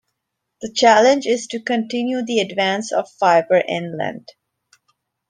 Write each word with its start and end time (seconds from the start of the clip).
The 0.61 0.73
challenge 0.73 1.27
is 1.27 1.45
to 1.49 1.59
continue 1.59 2.25
the 2.25 2.39
advance 2.39 2.91
of 2.91 3.07
fibre 3.19 3.61
inland. 3.67 4.29